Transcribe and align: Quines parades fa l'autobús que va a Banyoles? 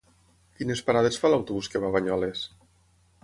Quines 0.59 0.81
parades 0.87 1.19
fa 1.25 1.31
l'autobús 1.33 1.71
que 1.73 1.81
va 1.83 1.91
a 1.93 1.97
Banyoles? 1.99 2.47